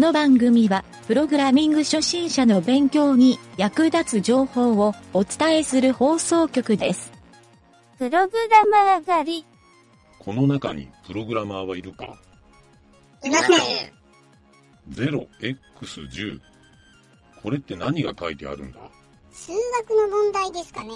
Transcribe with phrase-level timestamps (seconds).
[0.00, 7.12] の番組は、プログラミング初心者の勉強に役立つ情報をお伝えする放送局です。
[7.98, 9.44] プログラマー狩り。
[10.18, 12.18] この中にプログラマーはいるか？
[13.22, 13.56] いません。
[14.90, 16.40] 0x10
[17.42, 18.78] これって何が書いてあるんだ？
[19.32, 20.90] 数学の問題ですかね。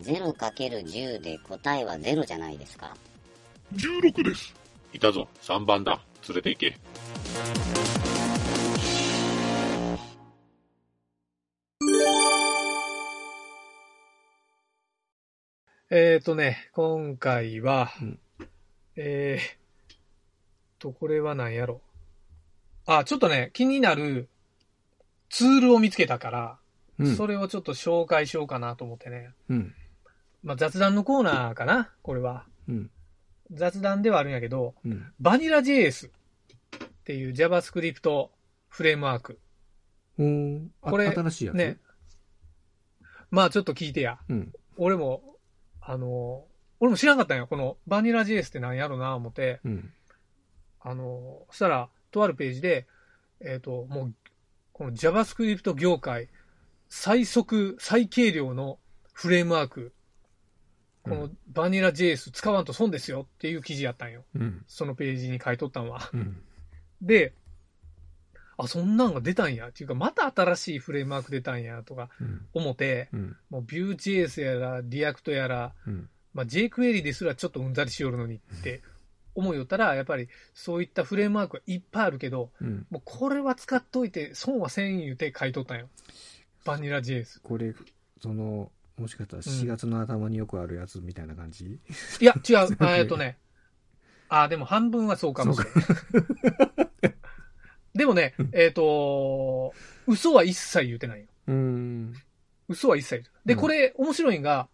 [0.00, 2.96] 0×10 で答えは0じゃないですか。
[3.74, 4.54] 16です
[4.92, 6.76] いたぞ3番だ連れて行け
[15.94, 18.18] えっ、ー、とね、今回は、うん
[18.96, 19.94] えー
[20.78, 21.82] と、これは何やろ。
[22.86, 24.30] あ、ちょっとね、気になる
[25.28, 26.58] ツールを見つけたから、
[26.98, 27.14] うん。
[27.14, 29.34] それをちょっと紹介しようかなと思ってね。
[29.50, 29.74] うん。
[30.42, 32.46] まあ、雑談のコーナーかなこれは。
[32.70, 32.90] うん。
[33.50, 35.12] 雑談ではあるんやけど、うん。
[35.20, 36.10] バニラ JS っ
[37.04, 38.30] ていう JavaScript
[38.70, 39.38] フレームワーク。
[40.18, 41.54] おこれ新しいやつ？
[41.56, 41.76] ね。
[43.30, 44.20] まあちょっと聞いてや。
[44.30, 44.52] うん。
[44.78, 45.22] 俺も、
[45.84, 46.44] あの、
[46.80, 47.46] 俺も知らんかったんよ。
[47.46, 49.60] このバニラ JS って何やろな思って。
[49.64, 49.92] うん。
[50.80, 52.86] あの、そしたら、とあるページで、
[53.40, 54.14] えっ、と、もう、
[54.72, 56.28] この JavaScript 業界、
[56.88, 58.78] 最速、最軽量の
[59.12, 59.92] フレームワーク、
[61.02, 64.24] このバニラ JS 使わんと損ですよっていう記事やったんよ。
[64.34, 64.64] うん。
[64.68, 66.10] そのページに書いとったんは。
[66.12, 66.42] うん。
[67.00, 67.34] で、
[68.64, 69.68] あ、そんなんが出たんや。
[69.68, 72.46] っていうか、また新しいフレームワーク出たんや、とかうん。
[72.52, 73.36] 思って、うん。
[73.50, 76.08] もう Vue.js やら、React やら、うん。
[76.34, 78.82] まあ、jQuery ですらちょっとうんざりしよるのにって
[79.34, 82.86] 思いよったら、やっぱりそういったフレームワークはいっぱいあるけど、うん。
[82.90, 85.88] もうこれは使っといて損はせん言うて書いとったんよ。
[86.64, 87.40] バニラ JS。
[87.42, 87.74] これ、
[88.22, 91.80] その、もしかしたら4月の頭によくあるやつみたいな感じ、
[92.20, 92.76] いや、違う。
[92.78, 93.38] あえっとね。
[94.28, 96.91] あ、でも半分はそうかもしれない。
[97.94, 99.72] でもね、えっ、と、
[100.06, 101.26] 嘘は一切言うてないよ。
[101.48, 102.14] うーん。
[102.68, 103.46] 嘘は一切言うてない。
[103.46, 104.68] で、うんこれ面白いんが、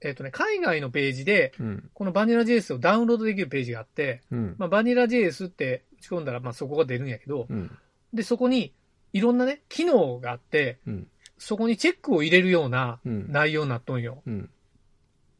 [0.00, 1.90] えっ、とね、海外のページで、うん。
[1.92, 4.54] このバニラ JS をダウンロードできるページがあって、うん。
[4.58, 7.70] まあ、バニラ JS って打ち込んだら、まあ、そこが出るんやけど、うん。
[8.14, 8.72] で、そこに
[9.12, 11.08] いろんなね、機能があって、うん。
[11.38, 13.30] そこにチェックを入れるようなうん。
[13.30, 14.22] 内容になっとんよ。
[14.26, 14.50] うん。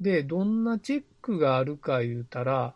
[0.00, 2.74] で、どんなチェックがあるか言うたら、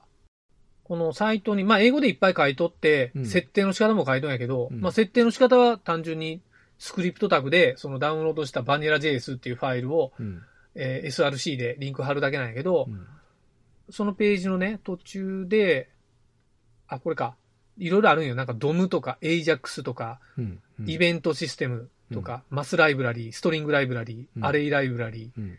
[0.86, 6.40] このサイトに、まあ、英語でいっぱい書いとって、うん設定の仕方も書いとんやけど、うんまあ、設定の仕方は単純に
[6.78, 10.42] スクリプトタグで、そのダウンロードしたバニラ JS っていうファイルを、うん。
[10.76, 13.04] えー SRC でリンク貼るだけなんやけど、うん。
[13.90, 15.88] そのページのね、途中で、
[16.86, 17.34] あ、これか。
[17.78, 18.36] いろいろあるんよ。
[18.36, 20.60] なんか DOM とか AJAX とか、うん。
[20.86, 25.58] イベントシステムとか、マスライブラリー、ストリングライブラリー、うんアレイライブラリー、うん。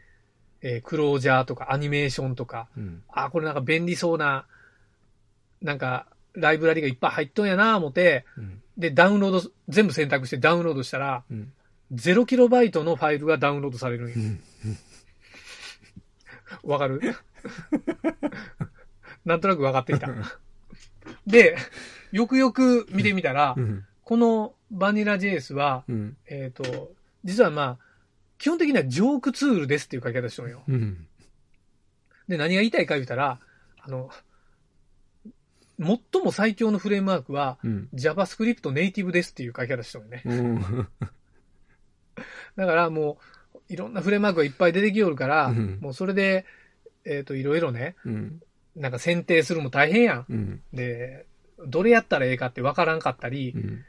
[0.62, 3.02] えークロージャーとか、アニメーションとか、うん。
[3.10, 4.46] あ、これなんか便利そうな、
[5.62, 8.62] なんか、ライブラリがいっぱい入っとんやな思って、うん。
[8.78, 11.52] で、ダウンロード、全部選択してダウンロードしたら、うん。
[11.94, 14.20] 0KB のファイルがダウンロードされるんよう。
[14.20, 14.40] ん。
[16.64, 17.02] わかる？
[19.26, 20.10] なんとなく分かってきた。
[21.26, 21.58] で、
[22.12, 23.86] よくよく見てみたら、うん。
[24.04, 26.18] このバニラ JS は、うん。
[26.28, 26.94] えっ、と、
[27.24, 27.86] 実はまあ、
[28.38, 30.64] 基本的にはジョークツールですっていう書き方しとんよ。
[30.68, 31.08] うん。
[32.28, 33.40] で、何が言いたいか言うたら、
[33.80, 34.10] あの、
[35.80, 37.90] 最も最強のフレームワークはうん。
[37.94, 40.24] JavaScript ネイティブですっていう書き方しとんよね。
[40.26, 40.62] うん。
[42.56, 43.20] だからも
[43.54, 46.46] う、いろんなフレームワークがいっぱい出てきよるから、うんもうそれで、
[47.06, 48.42] えっ、と、いろいろね、うん。
[48.76, 50.26] なんか選定するのも大変やん。
[50.30, 50.62] うん。
[50.74, 51.26] で、
[51.66, 53.86] どれやったらええかってわからんかったり、うん。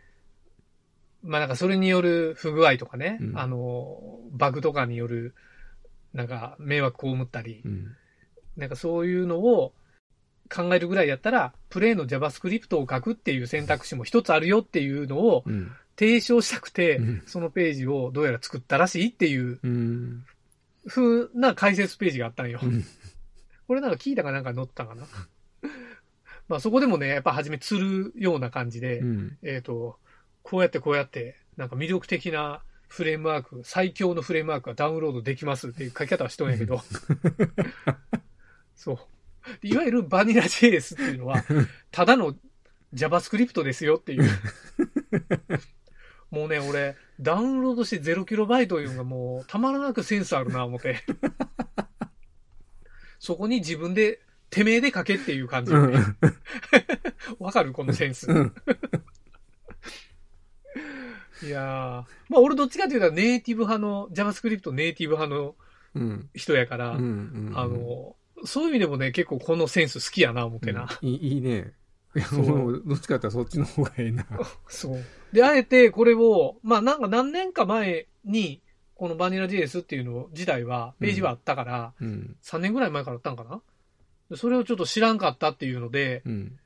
[1.23, 5.35] まあなんかそれによる不具合とかね、うんあの、バグとかによる、
[6.13, 7.97] なんか迷惑被ったり、うん。
[8.57, 9.73] なんかそういうのを
[10.55, 15.73] 考えるぐらいやったら、プレイの JavaScript を書くっていう選択肢も一つあるよっていうのをうん。
[15.99, 20.25] 提唱したくて、うんそのページをどうやら作ったらしいっていううん。
[20.87, 22.61] 風な解説ページがあったんよ。
[22.63, 22.85] うん
[23.67, 25.05] これなんか聞いたかなんか載ったかな？
[26.49, 29.39] まあそこでもね、やっぱ初め釣るような感じで、うん。
[29.43, 29.99] えっ、と、
[30.43, 36.81] こうやってこうやって、なんか魅力的なフレームワーク、最強のフレームワークがダウンロードできますっていう書き方はしとんやけど。
[38.75, 38.99] そう。
[39.63, 41.45] いわゆるバニラ JS っていうのは、
[41.91, 42.35] ただの
[42.95, 44.31] JavaScript ですよっていう。
[46.31, 51.01] もうね、俺、ダウンロードして 0KB いうのがもうたまらなくセンスあるな、思って。
[53.19, 55.73] そこに自分で、てめえで書けっていう感じ。
[57.39, 57.73] わかる？
[57.73, 58.31] このセンス。
[58.31, 58.55] うん
[61.41, 61.63] いやー、
[62.29, 65.55] まあ俺どっちかというとネイティブ派の、JavaScript ネイティブ派の
[65.95, 66.29] うん。
[66.35, 67.53] 人やから、うん。
[67.55, 70.89] あの、そういう意味でもね、結構このセンス好きやな、思ってな。
[71.03, 71.73] いい いいね。
[72.17, 74.27] いや、 もう、どっちかってそっちの方がええな。
[74.69, 75.05] そう。
[75.33, 78.63] で、あえてこれを、まあなんか何年か前に、
[78.95, 82.37] このバニラ JS っていうの自体は、ページはあったから、うん。
[82.43, 83.63] 3年ぐらい前からあったんかな
[84.31, 86.59] でそれをちょっと知らんかったっていうので、うん。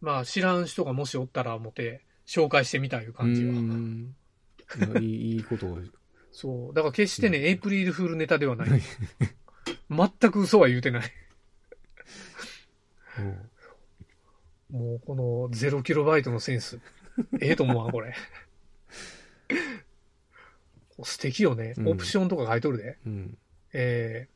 [0.00, 5.00] まあ知らん人がもしおったら思って、紹介してみたいう感じは。
[5.00, 5.78] いい、いいことを。
[6.30, 6.74] そう。
[6.74, 8.82] だから決してね、エイプリルフールネタではない。
[9.90, 11.12] 全く嘘は言うてない。
[14.70, 16.78] もうこの0キロバイトのセンス。
[17.40, 18.14] ええと思うわ、これ。
[21.02, 21.74] 素敵よね。
[21.78, 22.98] うんオプションとか書いとるで。
[23.06, 23.38] うん。
[23.72, 24.28] え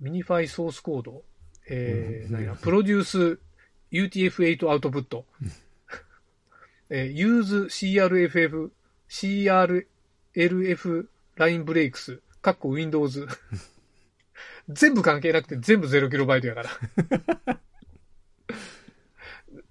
[0.00, 1.22] ー、ミニファイソースコード。
[1.68, 3.38] えー、うんプロデュース
[3.92, 5.26] UTF-8 アウトプット。
[6.90, 8.70] えー、use CRFF、
[9.10, 11.06] CRLF
[11.36, 13.26] ラインブレイクス、かっこ Windows。
[14.68, 17.58] 全部関係なくて全部0キロバイトやから。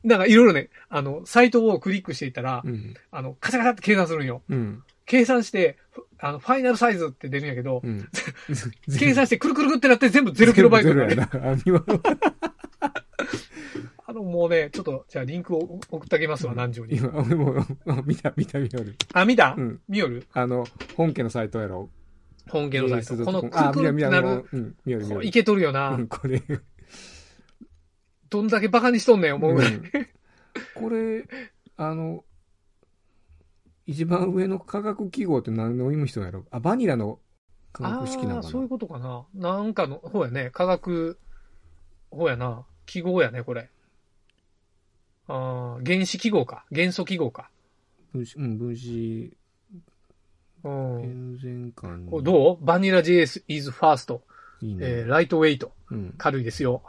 [0.03, 2.93] なんかいろいろね、あの、サイトをクリックしていったら、うん。
[3.11, 4.41] あの、カチャカチャって計算するんよ。
[4.47, 4.83] うん。
[5.05, 8.07] 計算して、ふあの、ファイナルサイズって出るんやけど、うん。
[8.97, 11.51] 計算してくるくるくるってなって全部0キロバイトになるゼロやな。
[14.07, 16.95] あ、の、もうね、ちょっと、じゃあリンクを送ってあげますわ、南條に。
[16.97, 18.95] 今、俺も、あ見た、見た、見よる。
[19.13, 19.81] あ、見た、うん。
[19.89, 20.25] 見よる？
[20.33, 20.65] あの、
[20.95, 21.89] 本家のサイトやろ。
[22.49, 23.23] 本家のサイト。
[23.23, 25.25] このくあ、見るなる、うん、る、る。
[25.25, 25.91] いけとるよな。
[25.91, 26.41] うん、これ。
[28.29, 29.73] どんだけバカにしとんねん、思うぐらい。
[29.73, 29.83] うん
[30.75, 31.27] これ、
[31.75, 32.23] あの、
[33.85, 37.19] 一番上の化学記号って何の意味人やろあ、バニラの
[37.71, 39.25] 化あ学式なのかなそういうことかな。
[39.33, 40.49] なんかの方やね。
[40.51, 41.19] 化学、
[42.11, 42.65] 方やな。
[42.85, 43.69] 記号やね、これ。
[45.27, 46.65] ああ、原子記号か。
[46.71, 47.49] 元素記号か。
[48.13, 49.37] 分子、うん、分子、
[50.63, 51.37] うん。
[51.67, 52.65] にどう？
[52.65, 54.19] Vanilla JS is fast.
[54.61, 54.85] いいね。
[54.85, 55.71] えー、 lightweight。
[55.91, 56.13] うん。
[56.17, 56.83] 軽いですよ。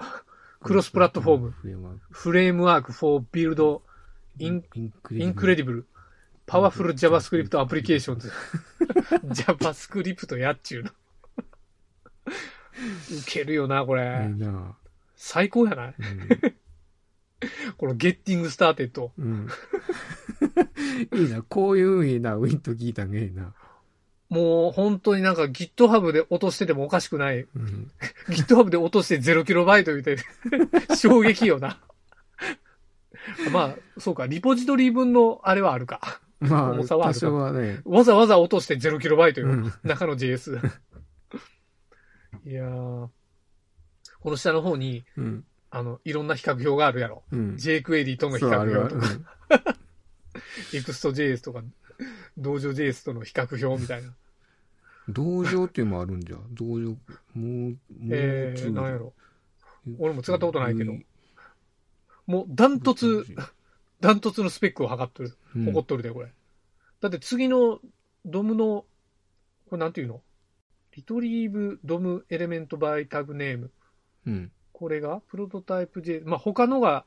[0.61, 1.51] cross-platform。
[1.51, 3.81] framework framework for build
[4.39, 5.87] in inc incredible。
[6.47, 8.33] powerful JavaScript applications。
[9.25, 10.91] JavaScript やっちゅうの。
[12.41, 14.29] ウケるよな、こいいれ。
[14.29, 14.77] な
[15.17, 15.95] 最高やない？
[17.77, 19.13] このゲッティングスターテッド。
[19.19, 19.49] うん。
[21.13, 21.19] うん。
[21.19, 21.43] いいな。
[21.43, 22.37] こういういいな。
[22.37, 23.53] ウィンと聞いたんがいいな。
[24.29, 27.41] もう本当になんか GitHub で落としててもおかしくない。
[27.41, 27.91] うん。
[28.29, 30.19] GitHub で落として0キロバイト言うて、
[30.97, 31.81] 衝撃よな。
[33.53, 36.21] まあ、そうか、リポジトリ分のあれはあるか。
[36.41, 37.81] まあ、多重さはあるか少はね。
[37.85, 39.49] わざわざ落として0キロバイトよ。
[39.49, 39.73] うん。
[39.83, 40.59] 中の JS。
[42.45, 43.09] いやー、
[44.21, 45.45] この下の方に、うん。
[45.71, 47.23] あの、いろんな比較表があるやろ。
[47.33, 47.55] うん。
[47.57, 48.61] jQuery との比較。
[48.61, 49.27] 表とうか、ん
[50.73, 51.63] EXTJS とか、
[52.39, 54.15] 同情 JS との比較表みたいな。
[55.09, 56.37] 同情っていうのもあるんじゃ？
[56.53, 56.91] 同情。
[56.91, 56.97] も
[57.35, 57.77] う、もう、
[58.11, 59.13] えー、なんやろ？
[59.99, 61.07] 俺も使ったことないけどうん
[62.27, 63.25] もう、ダントツ、
[64.01, 65.35] ダン トツのスペックを測っとる。
[65.57, 66.33] うん誇っとるで、これ。
[67.01, 67.81] だって次の
[68.27, 68.85] ドムの、
[69.71, 70.23] これなんていうの？
[70.93, 73.71] リトリーブドムエレメントバイタグネーム。
[74.27, 74.53] うん。
[74.73, 77.05] これがプロトタイプ J、まあ、他のが、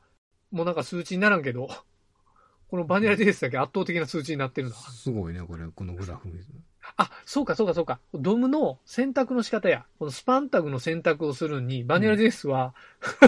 [0.50, 1.68] もうなんか数値にならんけど、
[2.72, 4.74] このバニラ JS だけ圧倒的な数値になってるな。
[4.74, 6.30] すごいね、これ、このグラフ。
[6.96, 8.00] あ、そうかそうかそうか。
[8.14, 9.84] ドムの選択の仕方や。
[9.98, 12.72] このスパンタグの選択をするに、バニラ JS は、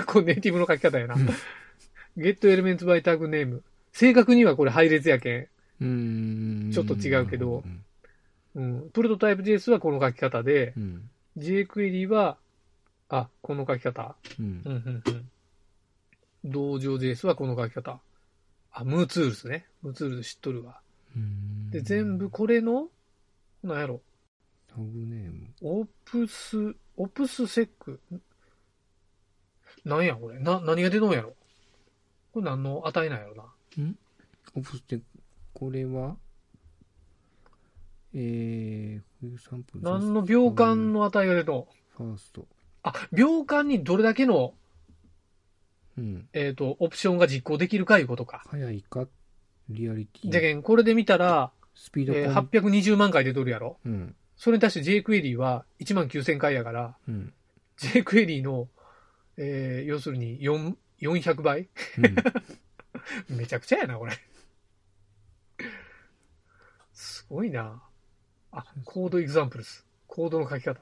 [0.07, 1.17] これネイティブの書き方やな。
[2.17, 3.63] ゲットエレメントバイタグネーム。
[3.93, 6.73] 正確にはこれ配列やけうーん。
[6.73, 7.63] ちょっと違うけど
[8.57, 8.63] うん。
[8.63, 8.75] ん。
[8.81, 8.91] うん。
[8.93, 11.11] プロトタイプ JS はこの書き方でう、ん。
[11.37, 12.39] jQuery は、
[13.11, 14.17] あ、この書き方。
[14.41, 15.29] うんうん、うん、うん。
[16.47, 18.01] 同情 JS はこの書き方。
[18.77, 19.67] あ、ムーツールスね。
[19.83, 20.81] ムーツールス知っとるわ。
[21.17, 22.89] うんで、全部これの、
[23.63, 24.01] なんやろ。
[24.69, 25.47] タグネーム。
[25.63, 28.01] オプス、オプスセック。
[29.85, 30.41] なんやこれ。
[30.41, 31.35] な、何が出とんやろ。
[32.33, 33.45] これ何の値なんやろな。
[34.57, 35.01] オプスって、
[35.53, 36.17] これは？
[38.13, 39.85] えー、こういうサンプル。
[39.85, 42.05] 何の秒間の値が出とん？
[42.07, 42.47] ファースト。
[42.83, 44.55] あ、秒間にどれだけの、
[45.99, 46.29] うん。
[46.33, 48.45] えっ、と、オプションが実行できるかいうことか。
[48.49, 49.07] 早いか、
[49.69, 50.31] リアリティ。
[50.31, 53.79] じゃけん、これで見たら、スピードえーコン820万回出とるやろ。
[53.85, 54.15] うん。
[54.37, 57.33] それに対して jQuery は1万9000回やから、うん。
[57.79, 58.69] jQuery の、
[59.37, 61.69] えー要するに4 400倍？
[61.99, 63.37] うん。
[63.37, 64.13] めちゃくちゃやな、これ。
[66.93, 67.83] すごいな。
[68.53, 69.87] あ、コードエグザンプルス。
[70.07, 70.81] コードの書き方。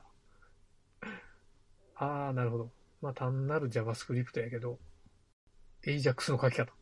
[1.96, 2.70] あー、なるほど。
[3.00, 4.78] まあ、単なる JavaScript やけど、
[5.84, 6.72] AJAX の書き方。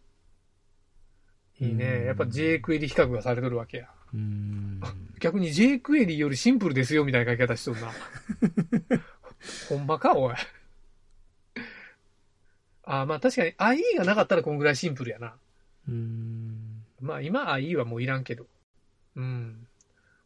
[1.60, 2.04] いいね。
[2.04, 3.88] やっぱ jQuery 比較がされとるわけや。
[4.14, 4.80] うーん。
[5.20, 7.92] 逆に jQuery よりシンプルですよみたいな書き方しとるな。
[9.68, 10.34] ほんまか、おい。
[12.84, 15.36] あーまあ確かに IE がなかったらこんぐらいシンプルやな。
[15.88, 16.84] うーん。
[17.00, 18.46] まあ今 IE はもういらんけど。
[19.16, 19.66] うん。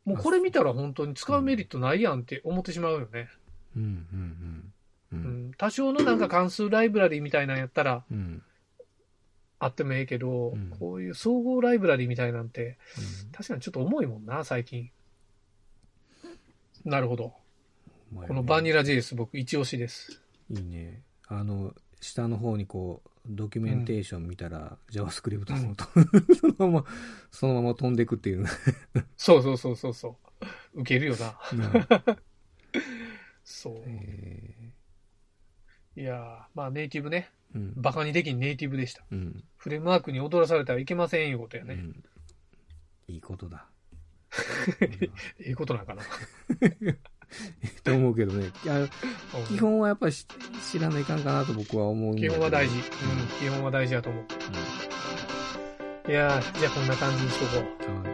[0.04, 3.28] もうこれ見たら本当に使うメリットないやんって思ってしまうよね。
[3.76, 4.72] うん、うん、
[5.12, 5.16] う。
[5.16, 5.54] うんん。
[5.58, 8.42] 多少のなんか関数ライブラリみたいなんやったらうん。
[9.64, 12.76] あってもええけど、うんこういう総合ライブラリみたいなんて
[13.24, 14.90] うん確かにちょっと重いもんな、最近。
[16.84, 17.32] なるほど。
[18.14, 20.20] このバニラ JS 僕一押しです。
[20.50, 21.02] いいね。
[21.26, 25.84] あの、下の方にこう、ドキュメンテーション見たら、JavaScript のと、
[26.36, 26.86] そのまま、
[27.30, 28.50] そのまま飛んでいくっていうね。
[29.16, 30.18] そうそうそうそうそ
[30.74, 30.80] う。
[30.80, 31.38] 受けるよな。
[33.42, 33.82] そう。
[33.86, 34.72] え
[35.96, 37.30] いやーまあネイティブね。
[37.54, 37.72] ーうん。
[37.76, 39.02] バカにできんネイティブでした。
[39.10, 39.44] うん。
[39.56, 41.74] フレームワークに踊らされたらいけませんいうことやね。
[41.74, 42.04] うん。
[43.08, 43.66] いいことだ。
[44.80, 45.10] え
[45.50, 46.02] えことなんかな。
[47.82, 48.50] と思うけどね。
[49.48, 50.26] 基本はやっぱりし
[50.70, 52.76] 知らないかんかなと僕は思う基本は大事。
[52.76, 52.82] うん、
[53.40, 54.24] 基本は大事だと思う。
[56.06, 57.66] いやーじゃあこんな感じにしとこ
[58.10, 58.13] う。